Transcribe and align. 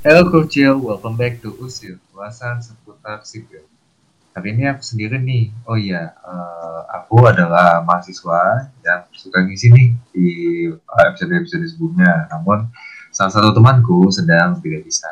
Hello 0.00 0.24
Krucil, 0.32 0.80
welcome 0.80 1.12
back 1.12 1.44
to 1.44 1.52
Usil, 1.60 2.00
ulasan 2.16 2.56
seputar 2.64 3.20
sipil. 3.20 3.68
Hari 4.32 4.56
ini 4.56 4.64
aku 4.64 4.80
sendiri 4.80 5.20
nih, 5.20 5.52
oh 5.68 5.76
iya, 5.76 6.16
uh, 6.24 6.88
aku 6.88 7.28
adalah 7.28 7.84
mahasiswa 7.84 8.72
yang 8.80 9.04
suka 9.12 9.44
ngisi 9.44 9.68
nih 9.68 9.92
di 10.08 10.28
episode-episode 10.88 11.68
sebelumnya. 11.68 12.32
Namun, 12.32 12.72
salah 13.12 13.28
satu 13.28 13.52
temanku 13.52 14.08
sedang 14.08 14.56
tidak 14.64 14.88
bisa. 14.88 15.04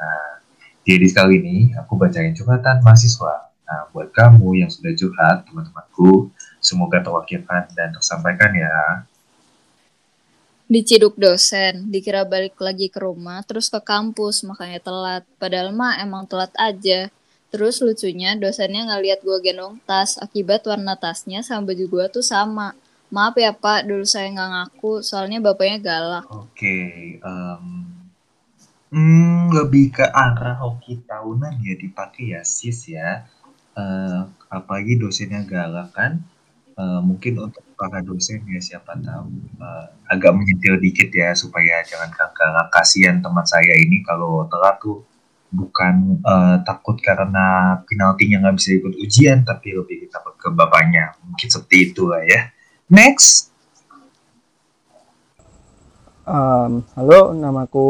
Nah, 0.00 0.40
di 0.80 0.90
edisi 0.96 1.12
kali 1.12 1.44
ini, 1.44 1.56
aku 1.76 2.00
bacain 2.00 2.32
curhatan 2.32 2.80
mahasiswa. 2.80 3.52
Nah, 3.68 3.92
buat 3.92 4.08
kamu 4.16 4.64
yang 4.64 4.72
sudah 4.72 4.96
curhat, 4.96 5.44
teman-temanku, 5.44 6.32
semoga 6.64 7.04
terwakilkan 7.04 7.76
dan 7.76 7.92
tersampaikan 7.92 8.56
ya. 8.56 9.04
Diciduk 10.68 11.16
dosen, 11.16 11.88
dikira 11.88 12.28
balik 12.28 12.60
lagi 12.60 12.92
ke 12.92 13.00
rumah, 13.00 13.40
terus 13.40 13.72
ke 13.72 13.80
kampus, 13.80 14.44
makanya 14.44 14.84
telat. 14.84 15.24
Padahal 15.40 15.72
mah 15.72 15.96
emang 16.04 16.28
telat 16.28 16.52
aja. 16.60 17.08
Terus 17.48 17.80
lucunya 17.80 18.36
dosennya 18.36 18.84
nggak 18.84 19.00
lihat 19.00 19.20
gue 19.24 19.38
gendong 19.40 19.80
tas, 19.88 20.20
akibat 20.20 20.68
warna 20.68 20.92
tasnya 21.00 21.40
sama 21.40 21.72
baju 21.72 21.84
gue 21.88 22.04
tuh 22.20 22.24
sama. 22.24 22.76
Maaf 23.08 23.40
ya 23.40 23.56
pak, 23.56 23.88
dulu 23.88 24.04
saya 24.04 24.28
nggak 24.28 24.50
ngaku, 24.52 25.00
soalnya 25.00 25.40
bapaknya 25.40 25.80
galak. 25.80 26.28
Oke, 26.28 26.44
okay, 26.52 26.92
um, 27.24 27.88
hmm, 28.92 29.48
lebih 29.56 29.96
ke 29.96 30.04
arah 30.04 30.60
hoki 30.60 31.00
tahunan 31.08 31.64
ya 31.64 31.80
dipakai 31.80 32.36
ya 32.36 32.44
sis 32.44 32.92
ya. 32.92 33.24
Uh, 33.72 34.28
apalagi 34.52 35.00
dosennya 35.00 35.48
galak 35.48 35.96
kan, 35.96 36.20
uh, 36.78 37.00
mungkin 37.02 37.50
untuk 37.50 37.66
para 37.74 37.98
dosen 38.00 38.46
ya 38.46 38.62
siapa 38.62 38.94
tahu 39.02 39.26
uh, 39.58 39.86
agak 40.06 40.32
menyentil 40.32 40.78
dikit 40.78 41.10
ya 41.10 41.34
supaya 41.34 41.82
jangan 41.84 42.14
galak 42.14 42.70
kasihan 42.70 43.18
teman 43.18 43.44
saya 43.44 43.74
ini 43.74 44.00
kalau 44.06 44.46
telat 44.46 44.78
tuh 44.78 45.02
bukan 45.48 46.20
uh, 46.22 46.60
takut 46.62 47.00
karena 47.00 47.78
penaltinya 47.88 48.46
nggak 48.46 48.56
bisa 48.56 48.70
ikut 48.78 48.94
ujian 49.00 49.42
tapi 49.42 49.74
lebih 49.74 50.06
takut 50.12 50.36
ke 50.36 50.48
bapaknya 50.52 51.16
mungkin 51.24 51.48
seperti 51.50 51.92
itu 51.92 52.06
lah 52.06 52.22
ya. 52.22 52.52
Next. 52.88 53.52
Um, 56.28 56.84
halo 56.92 57.32
namaku 57.32 57.86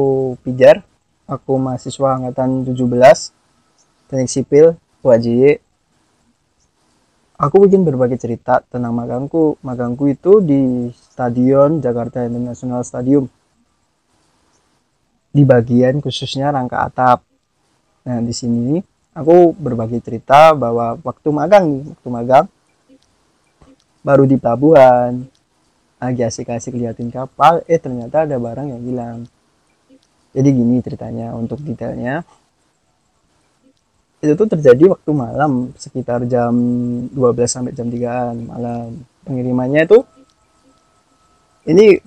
Pijar. 0.47 0.87
Aku 1.29 1.61
mahasiswa 1.61 2.17
angkatan 2.17 2.65
17 2.65 2.89
teknik 4.09 4.31
sipil 4.33 4.67
UAJY 5.05 5.61
aku 7.39 7.57
bikin 7.65 7.87
berbagi 7.87 8.19
cerita 8.19 8.61
tentang 8.67 8.93
magangku 8.93 9.57
magangku 9.63 10.11
itu 10.11 10.43
di 10.43 10.91
stadion 10.93 11.79
Jakarta 11.79 12.27
International 12.27 12.83
Stadium 12.83 13.31
di 15.31 15.47
bagian 15.47 16.03
khususnya 16.03 16.51
rangka 16.51 16.83
atap 16.83 17.29
Nah, 18.09 18.25
di 18.25 18.33
sini 18.33 18.81
aku 19.13 19.53
berbagi 19.53 20.01
cerita 20.01 20.57
bahwa 20.57 20.97
waktu 21.05 21.29
magang 21.29 21.93
waktu 21.93 22.09
magang 22.09 22.47
baru 24.01 24.25
di 24.25 24.41
pelabuhan 24.41 25.29
lagi 26.01 26.23
asik-asik 26.25 26.73
liatin 26.73 27.13
kapal, 27.13 27.61
eh 27.69 27.77
ternyata 27.77 28.25
ada 28.25 28.41
barang 28.41 28.73
yang 28.73 28.83
hilang. 28.87 29.19
Jadi 30.33 30.49
gini 30.57 30.81
ceritanya 30.81 31.37
untuk 31.37 31.61
detailnya. 31.61 32.25
Itu 34.19 34.35
tuh 34.35 34.51
terjadi 34.51 34.91
waktu 34.91 35.11
malam 35.15 35.71
sekitar 35.79 36.27
jam 36.27 36.51
12 37.15 37.15
sampai 37.47 37.73
jam 37.75 37.87
3 37.87 38.35
malam. 38.51 38.99
Pengirimannya 39.23 39.87
itu 39.87 39.99
ini 41.69 42.01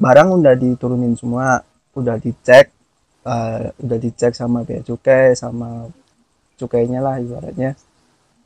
barang 0.00 0.28
udah 0.40 0.54
diturunin 0.58 1.14
semua, 1.14 1.62
udah 1.94 2.16
dicek 2.18 2.74
uh, 3.22 3.70
udah 3.78 3.98
dicek 4.02 4.34
sama 4.34 4.66
bea 4.66 4.82
cukai 4.82 5.38
sama 5.38 5.86
cukainya 6.58 6.98
lah 6.98 7.22
ibaratnya. 7.22 7.78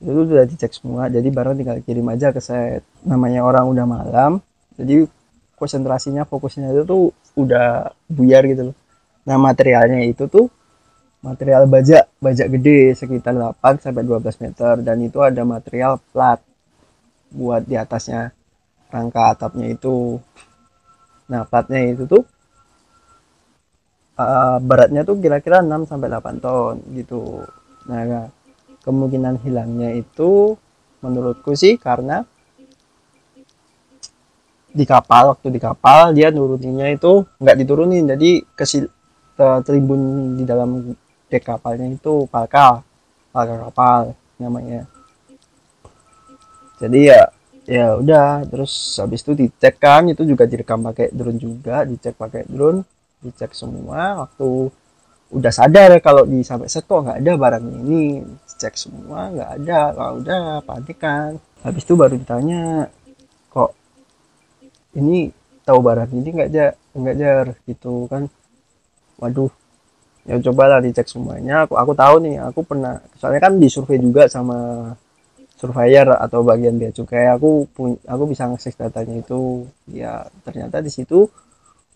Itu 0.04 0.28
udah 0.28 0.44
dicek 0.44 0.76
semua 0.76 1.08
jadi 1.08 1.26
barang 1.32 1.56
tinggal 1.56 1.78
kirim 1.80 2.06
aja 2.12 2.28
ke 2.28 2.44
set. 2.44 2.84
Namanya 3.08 3.40
orang 3.40 3.72
udah 3.72 3.86
malam 3.88 4.32
jadi 4.76 5.08
konsentrasinya 5.56 6.28
fokusnya 6.28 6.70
itu 6.76 6.82
tuh 6.84 7.02
udah 7.40 7.88
buyar 8.04 8.44
gitu 8.44 8.70
loh. 8.70 8.76
Nah 9.25 9.40
materialnya 9.40 10.04
itu 10.04 10.28
tuh 10.28 10.52
material 11.18 11.66
baja 11.66 12.06
baja 12.22 12.44
gede 12.46 12.94
sekitar 12.94 13.34
8 13.34 13.82
sampai 13.82 14.02
12 14.06 14.42
meter 14.44 14.74
dan 14.86 14.96
itu 15.02 15.18
ada 15.18 15.42
material 15.42 15.98
plat 16.14 16.40
buat 17.32 17.66
di 17.66 17.74
atasnya. 17.74 18.32
Rangka 18.88 19.36
atapnya 19.36 19.68
itu. 19.68 20.16
Nah 21.28 21.44
platnya 21.44 21.92
itu 21.92 22.08
tuh 22.08 22.24
uh, 24.18 24.56
beratnya 24.60 25.06
tuh 25.06 25.16
kira-kira 25.22 25.62
6 25.62 25.88
sampai 25.88 26.08
8 26.10 26.44
ton 26.44 26.76
gitu. 26.92 27.46
Nah, 27.88 28.28
kemungkinan 28.82 29.40
hilangnya 29.40 29.94
itu 29.96 30.58
menurutku 31.00 31.54
sih 31.54 31.78
karena 31.78 32.26
di 34.68 34.84
kapal 34.84 35.32
waktu 35.32 35.48
di 35.48 35.60
kapal 35.62 36.12
dia 36.12 36.28
nuruninnya 36.28 36.92
itu 36.92 37.24
nggak 37.40 37.56
diturunin. 37.64 38.04
Jadi 38.04 38.44
kesil 38.52 38.90
tertimbun 39.38 40.34
di 40.36 40.44
dalam 40.44 40.92
dek 41.28 41.44
kapalnya 41.44 41.86
itu 41.92 42.24
palka 42.32 42.80
palka 43.32 43.54
kapal 43.68 44.16
namanya. 44.40 44.88
Jadi 46.80 47.10
ya 47.10 47.22
ya 47.68 47.86
udah. 48.00 48.48
Terus 48.48 48.72
habis 49.02 49.20
itu 49.22 49.32
dicek 49.36 49.76
kan 49.78 50.08
itu 50.08 50.24
juga 50.24 50.48
direkam 50.48 50.80
pakai 50.82 51.12
drone 51.12 51.38
juga. 51.38 51.84
Dicek 51.84 52.16
pakai 52.16 52.48
drone 52.48 52.82
dicek 53.20 53.52
semua. 53.52 54.24
Waktu 54.26 54.48
udah 55.28 55.52
sadar 55.52 55.92
kalau 56.00 56.24
di 56.24 56.40
sampai 56.40 56.72
set 56.72 56.88
kok 56.88 57.04
nggak 57.04 57.18
ada 57.20 57.32
barangnya 57.36 57.76
ini. 57.84 58.04
Cek 58.58 58.74
semua 58.74 59.30
nggak 59.30 59.50
ada. 59.62 59.80
Kalau 59.94 60.12
udah 60.24 60.42
panik 60.64 60.98
kan 60.98 61.38
habis 61.62 61.82
itu 61.82 61.98
baru 61.98 62.14
ditanya 62.14 62.86
kok 63.50 63.74
ini 64.94 65.34
tahu 65.66 65.78
barang 65.82 66.10
ini 66.14 66.28
nggak 66.32 66.50
jar 66.54 66.72
nggak 66.96 67.16
jar? 67.18 67.46
Gitu 67.66 68.06
kan. 68.08 68.30
Waduh 69.18 69.50
ya 70.28 70.36
cobalah 70.44 70.78
dicek 70.84 71.08
semuanya. 71.08 71.64
Aku 71.64 71.74
aku 71.80 71.92
tahu 71.96 72.20
nih 72.28 72.36
aku 72.44 72.60
pernah 72.62 73.00
soalnya 73.16 73.40
kan 73.48 73.56
disurvei 73.56 73.96
juga 73.96 74.28
sama 74.28 74.92
surveyor 75.56 76.14
atau 76.20 76.44
bagian 76.44 76.76
bea 76.76 76.92
cukai. 76.92 77.32
Aku 77.32 77.66
pun 77.72 77.96
aku 78.04 78.22
bisa 78.28 78.44
ngekses 78.46 78.76
datanya 78.76 79.18
itu. 79.24 79.64
Ya 79.88 80.28
ternyata 80.44 80.84
di 80.84 80.92
situ 80.92 81.26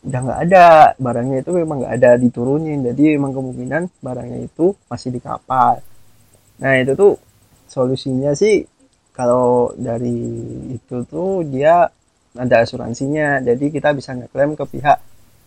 udah 0.03 0.21
nggak 0.25 0.41
ada. 0.49 0.67
Barangnya 0.97 1.45
itu 1.45 1.51
memang 1.53 1.85
nggak 1.85 1.95
ada 2.01 2.11
diturunin. 2.17 2.81
Jadi 2.89 3.15
memang 3.21 3.37
kemungkinan 3.37 4.01
barangnya 4.01 4.49
itu 4.49 4.73
masih 4.89 5.13
di 5.13 5.21
kapal 5.21 5.85
nah 6.63 6.79
itu 6.79 6.95
tuh 6.95 7.19
solusinya 7.67 8.31
sih 8.39 8.63
kalau 9.11 9.75
dari 9.75 10.15
itu 10.79 11.03
tuh 11.05 11.45
dia 11.45 11.91
ada 12.33 12.65
asuransinya. 12.65 13.45
Jadi 13.45 13.69
kita 13.69 13.93
bisa 13.93 14.17
ngeklaim 14.17 14.57
ke 14.57 14.65
pihak 14.65 14.99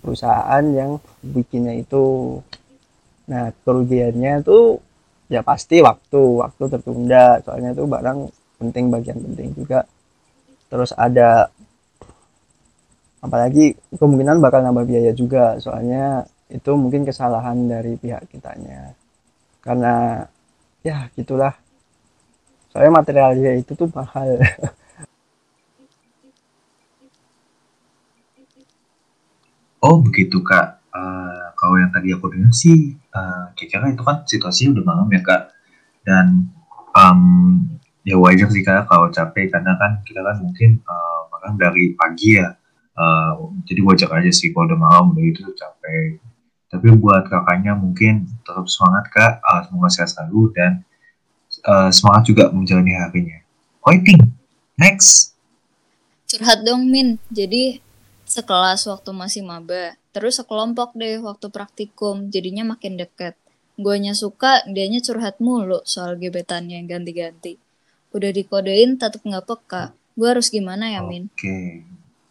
perusahaan 0.05 0.61
yang 0.69 1.01
bikinnya 1.25 1.73
itu 1.73 2.37
nah 3.25 3.49
kerugiannya 3.65 4.45
tuh 4.45 4.79
ya 5.33 5.41
pasti 5.41 5.81
waktu 5.81 6.21
waktu 6.41 6.63
tertunda. 6.69 7.41
Soalnya 7.45 7.73
itu 7.73 7.83
barang 7.85 8.19
penting 8.61 8.85
bagian 8.93 9.19
penting 9.21 9.49
juga. 9.57 9.85
Terus 10.69 10.91
ada 10.97 11.49
apalagi 13.21 13.73
kemungkinan 13.97 14.37
bakal 14.41 14.61
nambah 14.61 14.85
biaya 14.85 15.11
juga. 15.13 15.57
Soalnya 15.61 16.25
itu 16.49 16.71
mungkin 16.77 17.03
kesalahan 17.03 17.57
dari 17.65 17.97
pihak 17.97 18.29
kitanya. 18.29 18.93
Karena 19.65 20.21
ya 20.85 21.09
gitulah. 21.17 21.53
Soalnya 22.69 22.91
materialnya 23.01 23.51
itu 23.57 23.71
tuh 23.73 23.89
mahal. 23.93 24.37
Oh 29.85 30.01
begitu 30.01 30.41
kak. 30.41 30.81
Uh, 30.89 31.44
kalau 31.65 31.81
yang 31.81 31.89
tadi 31.89 32.13
aku 32.13 32.29
dengar 32.29 32.53
sih 32.53 32.93
uh, 33.09 33.49
kira-kira 33.57 33.89
itu 33.89 34.05
kan 34.05 34.21
situasinya 34.21 34.77
udah 34.77 34.85
malam 34.85 35.07
ya 35.09 35.21
kak. 35.25 35.49
Dan 36.05 36.53
um, 36.93 37.21
ya 38.05 38.21
wajar 38.21 38.53
sih 38.53 38.61
kak 38.61 38.85
kalau 38.85 39.09
capek. 39.09 39.49
Karena 39.49 39.73
kan 39.81 40.05
kita 40.05 40.21
kan 40.21 40.37
mungkin 40.45 40.85
uh, 40.85 41.25
makan 41.33 41.57
dari 41.57 41.97
pagi 41.97 42.37
ya. 42.37 42.53
Uh, 42.93 43.49
jadi 43.65 43.81
wajar 43.81 44.13
aja 44.13 44.29
sih 44.29 44.53
kalau 44.53 44.69
udah 44.69 44.77
malam 44.77 45.17
udah 45.17 45.25
itu 45.25 45.41
capek. 45.57 46.21
Tapi 46.69 46.87
buat 47.01 47.25
kakaknya 47.25 47.73
mungkin 47.73 48.29
tetap 48.45 48.69
semangat 48.69 49.09
kak. 49.09 49.33
Uh, 49.41 49.65
semoga 49.65 49.89
sehat 49.89 50.09
selalu 50.13 50.53
dan 50.53 50.85
uh, 51.65 51.89
semangat 51.89 52.29
juga 52.29 52.53
menjalani 52.53 52.93
harinya. 52.93 53.41
Fighting 53.81 54.21
next. 54.77 55.33
Curhat 56.29 56.61
dong 56.61 56.85
min. 56.93 57.17
Jadi 57.33 57.81
sekelas 58.29 58.85
waktu 58.85 59.09
masih 59.17 59.41
maba 59.41 59.97
terus 60.15 60.39
sekelompok 60.39 60.95
deh 60.95 61.19
waktu 61.19 61.51
praktikum 61.51 62.31
jadinya 62.31 62.63
makin 62.63 62.95
deket. 62.95 63.35
Guanya 63.75 64.15
suka 64.15 64.63
dianya 64.63 65.03
curhat 65.03 65.43
mulu 65.43 65.83
soal 65.83 66.15
gebetannya 66.15 66.79
yang 66.79 66.87
ganti-ganti. 66.87 67.59
Udah 68.15 68.31
dikodein 68.31 68.95
tetap 68.95 69.19
nggak 69.27 69.43
peka. 69.43 69.91
Gue 70.15 70.31
harus 70.31 70.47
gimana 70.47 70.87
ya 70.87 71.03
min? 71.03 71.27
Oke. 71.27 71.43
Okay. 71.43 71.67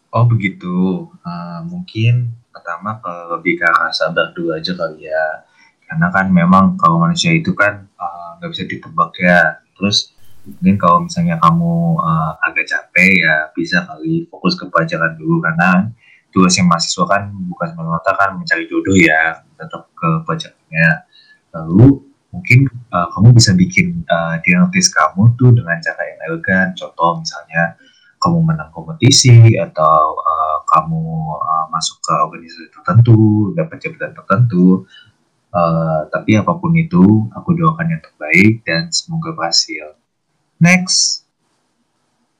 Oh 0.09 0.25
begitu. 0.25 1.05
Uh, 1.21 1.61
mungkin 1.69 2.33
pertama 2.49 2.97
ke 2.97 3.13
arah 3.61 3.93
sabar 3.93 4.33
dulu 4.33 4.57
aja 4.57 4.73
kali 4.73 5.05
ya. 5.05 5.45
Karena 5.85 6.09
kan 6.09 6.33
memang 6.33 6.81
kalau 6.81 6.97
manusia 6.97 7.29
itu 7.29 7.53
kan 7.53 7.85
eh, 7.85 8.29
nggak 8.41 8.49
uh, 8.49 8.51
bisa 8.57 8.65
ditebak 8.65 9.13
ya. 9.21 9.61
Terus 9.77 10.17
mungkin 10.41 10.81
kalau 10.81 11.05
misalnya 11.05 11.37
kamu 11.37 12.01
uh, 12.01 12.33
agak 12.41 12.65
capek 12.65 13.21
ya 13.21 13.53
bisa 13.53 13.85
kali 13.85 14.25
fokus 14.33 14.57
ke 14.57 14.65
pelajaran 14.65 15.13
dulu. 15.21 15.45
Karena 15.45 15.93
tugasnya 16.35 16.67
mahasiswa 16.67 17.07
kan 17.07 17.31
bukan 17.31 17.67
semata-mata 17.71 18.11
kan 18.19 18.29
mencari 18.35 18.67
jodoh 18.67 18.91
ya 18.91 19.39
tetap 19.55 19.87
ke 19.95 20.09
pelajarannya 20.27 21.07
lalu 21.55 22.03
mungkin 22.35 22.67
uh, 22.91 23.07
kamu 23.15 23.31
bisa 23.31 23.55
bikin 23.55 24.03
uh, 24.11 24.35
diagnosis 24.43 24.91
kamu 24.91 25.31
tuh 25.39 25.55
dengan 25.55 25.79
cara 25.79 26.01
yang 26.03 26.19
elegan. 26.27 26.67
Contoh 26.75 27.23
misalnya 27.23 27.79
kamu 28.19 28.43
menang 28.43 28.69
kompetisi 28.75 29.55
atau 29.55 30.19
uh, 30.19 30.57
kamu 30.67 31.03
uh, 31.39 31.65
masuk 31.71 32.03
ke 32.03 32.11
organisasi 32.11 32.67
tertentu 32.75 33.51
dapat 33.55 33.79
jabatan 33.79 34.11
tertentu 34.11 34.83
uh, 35.55 36.03
tapi 36.11 36.35
apa 36.35 36.51
pun 36.59 36.75
itu 36.75 37.31
aku 37.31 37.55
doakan 37.55 37.95
yang 37.95 38.03
terbaik 38.03 38.67
dan 38.67 38.91
semoga 38.91 39.31
berhasil. 39.31 39.95
Next. 40.59 41.23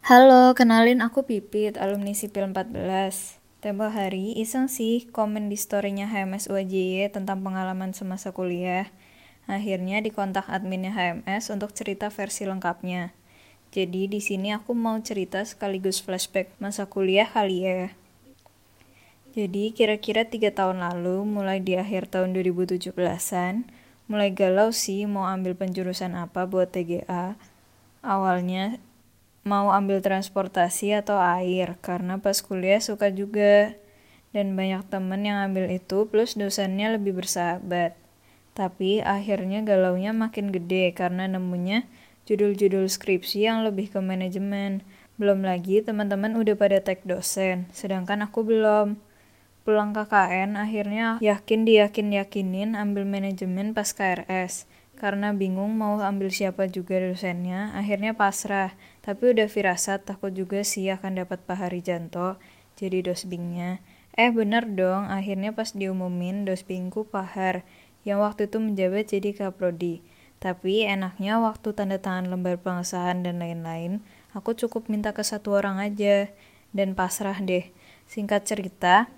Halo, 0.06 0.54
kenalin 0.54 1.02
aku 1.02 1.26
Pipit, 1.26 1.82
alumni 1.82 2.14
Sipil 2.14 2.46
14. 2.46 3.45
Tempo 3.66 3.90
hari 3.90 4.38
iseng 4.38 4.70
sih 4.70 5.10
komen 5.10 5.50
di 5.50 5.58
storynya 5.58 6.06
HMS 6.06 6.54
UAJY 6.54 7.10
tentang 7.10 7.42
pengalaman 7.42 7.98
semasa 7.98 8.30
kuliah. 8.30 8.94
Akhirnya 9.50 10.06
dikontak 10.06 10.46
adminnya 10.54 10.94
HMS 10.94 11.50
untuk 11.50 11.74
cerita 11.74 12.14
versi 12.14 12.46
lengkapnya. 12.46 13.10
Jadi 13.74 14.06
di 14.06 14.22
sini 14.22 14.54
aku 14.54 14.78
mau 14.78 14.94
cerita 15.02 15.42
sekaligus 15.42 15.98
flashback 15.98 16.54
masa 16.62 16.86
kuliah 16.86 17.26
kali 17.26 17.66
ya. 17.66 17.90
Jadi 19.34 19.74
kira-kira 19.74 20.30
tiga 20.30 20.54
tahun 20.54 20.86
lalu, 20.86 21.26
mulai 21.26 21.58
di 21.58 21.74
akhir 21.74 22.14
tahun 22.14 22.38
2017-an, 22.38 23.66
mulai 24.06 24.30
galau 24.30 24.70
sih 24.70 25.10
mau 25.10 25.26
ambil 25.26 25.58
penjurusan 25.58 26.14
apa 26.14 26.46
buat 26.46 26.70
TGA. 26.70 27.34
Awalnya 28.06 28.78
mau 29.46 29.70
ambil 29.70 30.02
transportasi 30.02 30.98
atau 30.98 31.22
air, 31.22 31.78
karena 31.86 32.18
pas 32.18 32.42
kuliah 32.42 32.82
suka 32.82 33.14
juga. 33.14 33.78
Dan 34.34 34.58
banyak 34.58 34.90
temen 34.92 35.24
yang 35.24 35.40
ambil 35.48 35.72
itu, 35.72 36.10
plus 36.10 36.36
dosennya 36.36 36.98
lebih 36.98 37.16
bersahabat. 37.16 37.96
Tapi 38.58 39.00
akhirnya 39.06 39.64
galaunya 39.64 40.12
makin 40.12 40.52
gede 40.52 40.92
karena 40.92 41.30
nemunya 41.30 41.88
judul-judul 42.26 42.90
skripsi 42.90 43.48
yang 43.48 43.64
lebih 43.64 43.94
ke 43.94 44.02
manajemen. 44.02 44.84
Belum 45.16 45.46
lagi 45.46 45.80
teman-teman 45.80 46.36
udah 46.36 46.58
pada 46.60 46.84
tag 46.84 47.00
dosen, 47.08 47.70
sedangkan 47.72 48.28
aku 48.28 48.44
belum. 48.44 49.00
Pulang 49.64 49.98
KKN 49.98 50.60
akhirnya 50.60 51.18
yakin 51.24 51.66
diyakin-yakinin 51.66 52.76
ambil 52.76 53.08
manajemen 53.08 53.72
pas 53.72 53.88
KRS. 53.94 54.68
Karena 54.96 55.36
bingung 55.36 55.76
mau 55.76 56.00
ambil 56.00 56.32
siapa 56.32 56.72
juga 56.72 56.98
dosennya, 57.04 57.76
akhirnya 57.76 58.16
pasrah. 58.16 58.74
Tapi 59.04 59.36
udah 59.36 59.52
firasat 59.52 60.08
takut 60.08 60.32
juga 60.32 60.64
sih 60.64 60.88
akan 60.88 61.24
dapat 61.24 61.44
Pak 61.44 61.68
Harijanto 61.68 62.40
jadi 62.80 63.04
dosbingnya. 63.04 63.84
Eh 64.16 64.32
bener 64.32 64.64
dong, 64.64 65.12
akhirnya 65.12 65.52
pas 65.52 65.76
diumumin 65.76 66.48
dosbingku 66.48 67.04
Pahar 67.12 67.68
yang 68.08 68.24
waktu 68.24 68.48
itu 68.48 68.64
menjabat 68.64 69.12
jadi 69.12 69.36
kaprodi. 69.36 70.00
Tapi 70.40 70.88
enaknya 70.88 71.42
waktu 71.44 71.76
tanda 71.76 72.00
tangan 72.00 72.32
lembar 72.32 72.56
pengesahan 72.62 73.26
dan 73.28 73.44
lain-lain, 73.44 74.00
aku 74.32 74.56
cukup 74.56 74.88
minta 74.88 75.12
ke 75.12 75.26
satu 75.26 75.60
orang 75.60 75.82
aja 75.82 76.32
dan 76.72 76.96
pasrah 76.96 77.36
deh. 77.44 77.68
Singkat 78.06 78.46
cerita, 78.46 79.10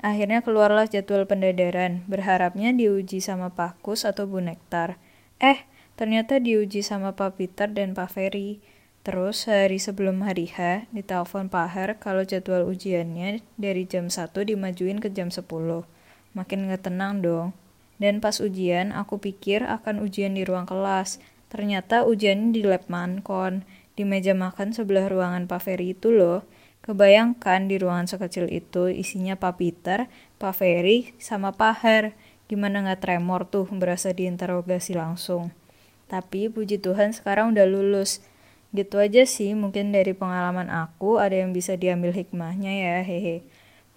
akhirnya 0.00 0.40
keluarlah 0.40 0.88
jadwal 0.88 1.28
pendadaran, 1.28 2.02
berharapnya 2.08 2.72
diuji 2.72 3.20
sama 3.20 3.52
Pak 3.52 3.78
Kus 3.84 4.02
atau 4.08 4.24
Bu 4.26 4.40
Nektar. 4.40 4.96
Eh, 5.40 5.64
ternyata 5.96 6.36
diuji 6.36 6.84
sama 6.84 7.16
Pak 7.16 7.40
Peter 7.40 7.64
dan 7.72 7.96
Pak 7.96 8.12
Ferry. 8.12 8.60
Terus 9.00 9.48
hari 9.48 9.80
sebelum 9.80 10.20
hari 10.20 10.52
H, 10.52 10.84
ditelepon 10.92 11.48
Pak 11.48 11.68
Har 11.72 11.90
kalau 11.96 12.20
jadwal 12.20 12.68
ujiannya 12.68 13.40
dari 13.56 13.88
jam 13.88 14.12
1 14.12 14.44
dimajuin 14.44 15.00
ke 15.00 15.08
jam 15.08 15.32
10. 15.32 15.88
Makin 16.36 16.68
gak 16.68 16.84
tenang 16.84 17.24
dong. 17.24 17.56
Dan 17.96 18.20
pas 18.20 18.36
ujian, 18.44 18.92
aku 18.92 19.16
pikir 19.16 19.64
akan 19.64 20.04
ujian 20.04 20.36
di 20.36 20.44
ruang 20.44 20.68
kelas. 20.68 21.16
Ternyata 21.48 22.04
ujiannya 22.04 22.52
di 22.52 22.60
lab 22.60 22.84
mankon, 22.92 23.64
di 23.96 24.04
meja 24.04 24.36
makan 24.36 24.76
sebelah 24.76 25.08
ruangan 25.08 25.48
Pak 25.48 25.64
Ferry 25.64 25.96
itu 25.96 26.12
loh. 26.12 26.44
Kebayangkan 26.84 27.68
di 27.68 27.80
ruangan 27.80 28.08
sekecil 28.08 28.48
itu 28.52 28.92
isinya 28.92 29.36
Pak 29.36 29.60
Peter, 29.60 30.12
Pak 30.36 30.52
Ferry, 30.60 31.16
sama 31.16 31.56
Pak 31.56 31.74
Har. 31.80 32.04
Gimana 32.50 32.82
gak 32.82 33.06
tremor 33.06 33.46
tuh 33.46 33.70
berasa 33.70 34.10
diinterogasi 34.10 34.98
langsung. 34.98 35.54
Tapi 36.10 36.50
puji 36.50 36.82
Tuhan 36.82 37.14
sekarang 37.14 37.54
udah 37.54 37.62
lulus. 37.70 38.18
Gitu 38.74 38.98
aja 38.98 39.22
sih 39.22 39.54
mungkin 39.54 39.94
dari 39.94 40.10
pengalaman 40.18 40.66
aku 40.66 41.22
ada 41.22 41.38
yang 41.38 41.54
bisa 41.54 41.78
diambil 41.78 42.10
hikmahnya 42.10 42.74
ya 42.74 42.94
hehe. 43.06 43.46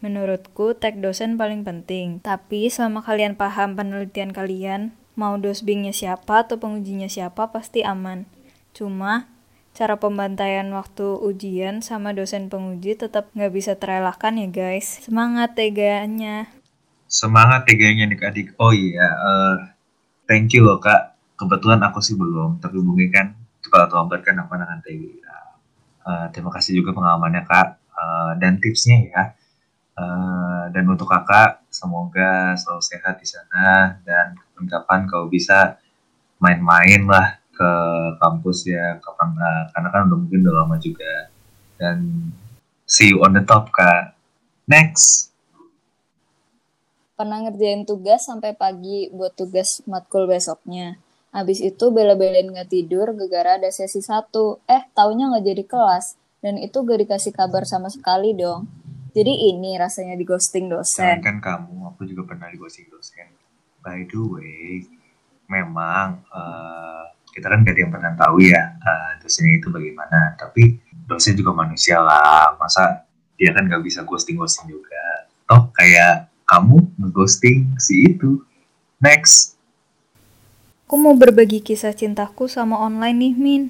Menurutku, 0.05 0.77
tag 0.77 1.01
dosen 1.01 1.33
paling 1.41 1.65
penting. 1.65 2.21
Tapi 2.21 2.69
selama 2.69 3.01
kalian 3.01 3.33
paham 3.33 3.73
penelitian 3.73 4.29
kalian, 4.29 4.93
mau 5.17 5.33
dosbingnya 5.41 5.95
siapa 5.95 6.45
atau 6.45 6.61
pengujinya 6.61 7.09
siapa 7.09 7.49
pasti 7.49 7.81
aman. 7.81 8.29
Cuma, 8.77 9.31
cara 9.73 9.97
pembantaian 9.97 10.69
waktu 10.75 11.17
ujian 11.17 11.81
sama 11.81 12.13
dosen 12.13 12.53
penguji 12.53 12.93
tetap 12.93 13.33
nggak 13.33 13.53
bisa 13.55 13.73
terelakkan 13.79 14.37
ya 14.37 14.45
guys. 14.51 15.01
Semangat 15.01 15.57
teganya. 15.57 16.51
Semangat 17.13 17.69
teganya 17.69 18.09
nih 18.09 18.17
adik. 18.25 18.47
Oh 18.57 18.73
iya, 18.73 19.05
uh, 19.05 19.55
thank 20.25 20.49
you 20.57 20.65
loh 20.65 20.81
kak. 20.81 21.13
Kebetulan 21.37 21.77
aku 21.85 22.01
sih 22.01 22.17
belum, 22.17 22.57
mungkin 22.81 23.09
kan 23.13 23.27
kalau 23.69 23.85
terlambat 23.85 24.25
kan 24.25 24.41
aku 24.41 24.57
akan 24.57 24.81
TG. 24.81 25.21
Uh, 26.03 26.27
terima 26.33 26.51
kasih 26.51 26.81
juga 26.81 26.91
pengalamannya 26.97 27.47
kak 27.47 27.67
uh, 27.95 28.31
dan 28.41 28.59
tipsnya 28.59 28.97
ya 29.07 29.23
Uh, 29.93 30.73
dan 30.73 30.89
untuk 30.89 31.05
kakak, 31.05 31.61
semoga 31.69 32.57
selalu 32.57 32.81
sehat 32.81 33.21
di 33.21 33.29
sana 33.29 34.01
dan 34.01 34.33
kapan 34.65 35.05
kau 35.05 35.29
bisa 35.29 35.77
main-main 36.41 37.05
lah 37.05 37.37
ke 37.53 37.71
kampus 38.17 38.65
ya 38.65 38.97
kapan 38.97 39.37
uh, 39.37 39.63
karena 39.69 39.89
kan 39.93 40.01
udah 40.09 40.17
mungkin 40.17 40.41
udah 40.41 40.55
lama 40.65 40.81
juga 40.81 41.29
dan 41.77 42.25
see 42.89 43.13
you 43.13 43.21
on 43.21 43.37
the 43.37 43.45
top 43.45 43.69
kak 43.69 44.17
next 44.65 45.32
pernah 47.23 47.39
ngerjain 47.47 47.87
tugas 47.87 48.27
sampai 48.27 48.51
pagi 48.51 49.07
buat 49.15 49.31
tugas 49.39 49.79
matkul 49.87 50.27
besoknya 50.27 50.99
habis 51.31 51.63
itu 51.63 51.89
bela-belain 51.89 52.45
nggak 52.51 52.67
tidur 52.67 53.15
gara-gara 53.15 53.63
ada 53.63 53.71
sesi 53.71 54.03
satu 54.03 54.59
eh 54.67 54.83
taunya 54.91 55.31
nggak 55.31 55.45
jadi 55.47 55.63
kelas 55.63 56.19
dan 56.43 56.59
itu 56.59 56.75
gak 56.83 56.99
dikasih 57.07 57.31
kabar 57.31 57.63
sama 57.63 57.87
sekali 57.87 58.35
dong 58.35 58.67
jadi 59.13 59.29
ini 59.29 59.77
rasanya 59.77 60.17
di 60.17 60.25
ghosting 60.25 60.73
dosen. 60.73 61.21
Kan 61.21 61.37
kamu, 61.37 61.93
aku 61.93 62.09
juga 62.09 62.33
pernah 62.33 62.49
di 62.49 62.57
ghosting 62.57 62.89
dosen. 62.89 63.29
By 63.85 64.09
the 64.09 64.17
way, 64.17 64.89
memang 65.45 66.25
uh, 66.33 67.13
kita 67.29 67.45
kan 67.45 67.61
gak 67.61 67.77
ada 67.77 67.81
yang 67.85 67.93
pernah 67.93 68.13
tahu 68.17 68.41
ya 68.41 68.73
uh, 68.81 69.21
dosennya 69.21 69.61
itu 69.61 69.69
bagaimana. 69.69 70.33
Tapi 70.33 70.81
dosen 71.05 71.37
juga 71.37 71.53
manusia 71.53 72.01
lah. 72.01 72.57
Masa 72.57 73.05
dia 73.37 73.53
kan 73.53 73.69
gak 73.69 73.85
bisa 73.85 74.01
ghosting-ghosting 74.01 74.73
juga. 74.73 75.29
Toh 75.45 75.69
kayak 75.77 76.32
kamu 76.47 76.83
ngeghosting 76.99 77.75
si 77.79 78.13
itu. 78.13 78.43
Next. 78.99 79.55
Aku 80.85 80.95
mau 81.01 81.17
berbagi 81.17 81.63
kisah 81.63 81.97
cintaku 81.97 82.45
sama 82.45 82.77
online 82.77 83.17
nih, 83.17 83.33
Min. 83.33 83.63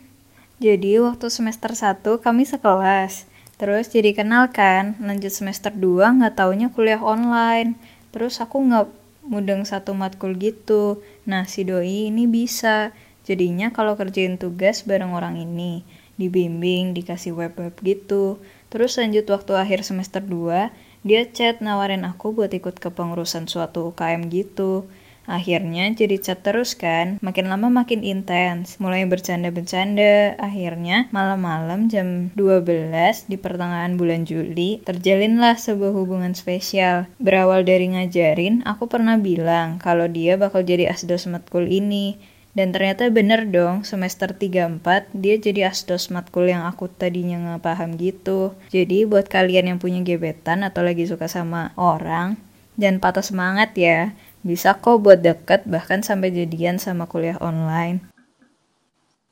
Jadi 0.60 1.00
waktu 1.00 1.32
semester 1.32 1.72
1 1.72 2.20
kami 2.20 2.44
sekelas. 2.44 3.26
Terus 3.56 3.88
jadi 3.88 4.12
kenal 4.12 4.52
kan, 4.52 5.00
lanjut 5.00 5.32
semester 5.32 5.72
2 5.72 6.20
nggak 6.20 6.36
taunya 6.36 6.68
kuliah 6.68 7.00
online. 7.00 7.80
Terus 8.12 8.44
aku 8.44 8.60
nggak 8.60 8.88
mudeng 9.24 9.64
satu 9.64 9.96
matkul 9.96 10.36
gitu. 10.36 11.00
Nah 11.24 11.48
si 11.48 11.64
doi 11.64 12.12
ini 12.12 12.28
bisa. 12.28 12.92
Jadinya 13.24 13.72
kalau 13.72 13.96
kerjain 13.96 14.36
tugas 14.36 14.84
bareng 14.84 15.16
orang 15.16 15.40
ini, 15.40 15.88
dibimbing, 16.20 16.92
dikasih 16.92 17.32
web-web 17.32 17.72
gitu. 17.80 18.36
Terus 18.68 19.00
lanjut 19.00 19.24
waktu 19.32 19.56
akhir 19.56 19.88
semester 19.88 20.20
2, 20.20 20.68
dia 21.04 21.28
chat 21.28 21.60
nawarin 21.60 22.08
aku 22.08 22.32
buat 22.32 22.52
ikut 22.52 22.80
ke 22.80 22.90
pengurusan 22.92 23.52
suatu 23.52 23.92
UKM 23.92 24.32
gitu. 24.32 24.88
Akhirnya 25.24 25.88
jadi 25.96 26.20
chat 26.20 26.44
terus 26.44 26.76
kan, 26.76 27.16
makin 27.24 27.48
lama 27.48 27.72
makin 27.72 28.04
intens. 28.04 28.76
Mulai 28.76 29.08
bercanda-bercanda, 29.08 30.36
akhirnya 30.36 31.08
malam-malam 31.16 31.88
jam 31.88 32.28
12 32.36 33.32
di 33.32 33.40
pertengahan 33.40 33.96
bulan 33.96 34.28
Juli, 34.28 34.84
terjalinlah 34.84 35.56
sebuah 35.56 35.96
hubungan 35.96 36.36
spesial. 36.36 37.08
Berawal 37.24 37.64
dari 37.64 37.96
ngajarin, 37.96 38.68
aku 38.68 38.92
pernah 38.92 39.16
bilang 39.16 39.80
kalau 39.80 40.12
dia 40.12 40.36
bakal 40.36 40.68
jadi 40.68 40.92
asdos 40.92 41.24
matkul 41.32 41.72
ini. 41.72 42.20
Dan 42.54 42.70
ternyata 42.70 43.10
bener 43.10 43.50
dong, 43.50 43.82
semester 43.82 44.30
3-4 44.30 45.10
dia 45.18 45.42
jadi 45.42 45.74
asdos 45.74 46.14
matkul 46.14 46.46
yang 46.46 46.70
aku 46.70 46.86
tadinya 46.86 47.42
nggak 47.42 47.66
paham 47.66 47.98
gitu. 47.98 48.54
Jadi 48.70 49.10
buat 49.10 49.26
kalian 49.26 49.74
yang 49.74 49.80
punya 49.82 50.06
gebetan 50.06 50.62
atau 50.62 50.86
lagi 50.86 51.10
suka 51.10 51.26
sama 51.26 51.74
orang, 51.82 52.38
Jangan 52.74 52.98
patah 52.98 53.26
semangat 53.26 53.78
ya. 53.78 54.18
Bisa 54.42 54.74
kok 54.76 55.06
buat 55.06 55.22
deket 55.22 55.70
bahkan 55.70 56.02
sampai 56.02 56.34
jadian 56.34 56.82
sama 56.82 57.06
kuliah 57.06 57.38
online. 57.38 58.02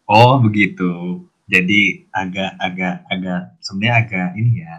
Oh 0.05 0.37
begitu. 0.37 1.25
Jadi 1.49 2.07
agak-agak 2.13 2.95
agak 3.11 3.41
sebenarnya 3.59 3.95
agak 3.97 4.29
ini 4.39 4.51
ya, 4.63 4.77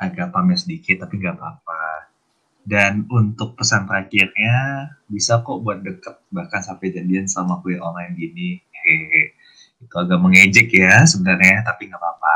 agak 0.00 0.32
pamer 0.34 0.58
sedikit 0.58 1.06
tapi 1.06 1.20
nggak 1.22 1.38
apa-apa. 1.38 1.82
Dan 2.70 3.10
untuk 3.10 3.58
pesan 3.58 3.90
terakhirnya 3.90 4.86
bisa 5.10 5.42
kok 5.42 5.58
buat 5.66 5.82
deket 5.82 6.22
bahkan 6.30 6.62
sampai 6.62 6.94
jadian 6.94 7.26
sama 7.26 7.58
kuliah 7.58 7.82
online 7.82 8.14
gini. 8.14 8.62
Hehehe. 8.70 9.34
Itu 9.82 9.94
agak 9.98 10.22
mengejek 10.22 10.70
ya 10.70 11.02
sebenarnya 11.02 11.66
tapi 11.66 11.90
nggak 11.90 11.98
apa-apa 11.98 12.30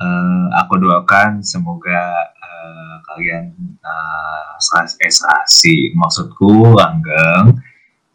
uh, 0.00 0.44
aku 0.64 0.80
doakan 0.80 1.40
semoga 1.40 2.32
uh, 2.36 2.94
kalian 3.12 3.52
uh, 3.80 4.56
serasi 4.60 5.92
maksudku 5.96 6.76
langgeng 6.76 7.60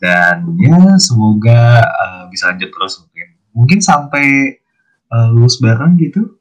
dan 0.01 0.45
ya 0.57 0.97
semoga 0.97 1.85
uh, 1.85 2.23
bisa 2.29 2.49
lanjut 2.53 2.69
terus 2.73 2.93
mungkin 3.05 3.27
mungkin 3.53 3.79
sampai 3.81 4.57
uh, 5.13 5.27
lulus 5.29 5.61
bareng 5.61 5.97
gitu 6.01 6.40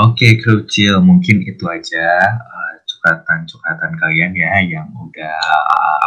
Oke, 0.00 0.24
okay, 0.24 0.32
kecil 0.40 1.04
mungkin 1.04 1.44
itu 1.44 1.60
aja 1.68 2.08
uh, 2.40 2.72
cukatan-cukatan 2.88 4.00
kalian 4.00 4.32
ya 4.32 4.48
yang 4.64 4.88
udah 4.96 5.36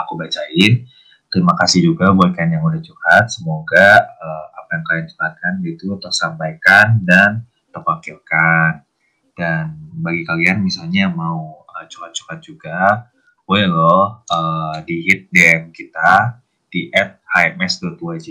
aku 0.02 0.18
bacain. 0.18 0.90
Terima 1.30 1.54
kasih 1.62 1.94
juga 1.94 2.10
buat 2.10 2.34
kalian 2.34 2.58
yang 2.58 2.66
udah 2.66 2.82
curhat. 2.82 3.30
Semoga 3.30 4.02
uh, 4.18 4.46
yang 4.74 4.82
kalian 4.90 5.06
curhatkan 5.14 5.54
itu 5.62 5.86
tersampaikan 6.02 7.06
dan 7.06 7.46
terwakilkan. 7.70 8.82
Dan 9.38 9.78
bagi 10.02 10.26
kalian 10.26 10.66
misalnya 10.66 11.14
mau 11.14 11.62
uh, 11.62 11.86
curhat-curhat 11.86 12.42
juga, 12.42 13.14
boleh 13.46 13.70
loh 13.70 14.26
uh, 14.26 14.82
di 14.82 15.06
hit 15.06 15.30
DM 15.30 15.70
kita 15.70 16.42
di 16.74 16.90
at 16.90 17.22
hms.wj 17.30 18.30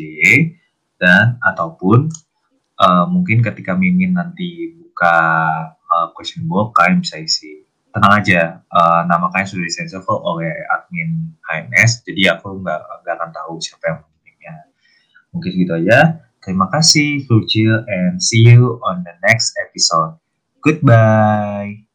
dan 0.99 1.39
ataupun 1.39 2.11
uh, 2.83 3.07
mungkin 3.07 3.39
ketika 3.47 3.79
Mimin 3.79 4.19
nanti 4.19 4.82
buka 5.03 5.19
uh, 5.91 6.07
question 6.15 6.47
box 6.47 6.71
kalian 6.79 7.03
bisa 7.03 7.19
isi 7.19 7.67
tenang 7.91 8.23
aja 8.23 8.63
uh, 8.71 9.03
nama 9.11 9.27
kalian 9.35 9.51
sudah 9.51 9.67
disensor 9.67 9.99
oleh 10.07 10.55
admin 10.71 11.35
HMS 11.51 12.07
jadi 12.07 12.39
aku 12.39 12.63
nggak 12.63 12.81
nggak 13.03 13.15
akan 13.19 13.31
tahu 13.35 13.59
siapa 13.59 13.83
yang 13.91 13.99
mengirimnya 14.07 14.55
mungkin 15.35 15.51
gitu 15.59 15.75
aja 15.75 16.23
Terima 16.43 16.67
kasih, 16.67 17.23
Lucille, 17.31 17.87
and 17.87 18.19
see 18.19 18.43
you 18.43 18.83
on 18.83 19.07
the 19.07 19.15
next 19.23 19.55
episode. 19.63 20.19
Goodbye. 20.59 21.87